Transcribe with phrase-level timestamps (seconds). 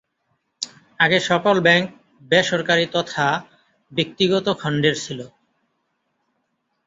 [0.99, 1.87] আগে সকল ব্যাঙ্ক
[2.31, 3.27] বেসরকারী তথা
[3.91, 5.19] ব্যক্তিগত খণ্ডের ছিল।